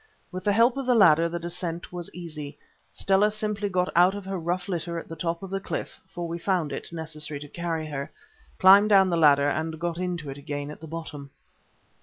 [0.31, 2.57] With the help of the ladder the descent was easy.
[2.89, 6.27] Stella simply got out of her rough litter at the top of the cliff, for
[6.27, 8.09] we found it necessary to carry her,
[8.57, 11.29] climbed down the ladder, and got into it again at the bottom.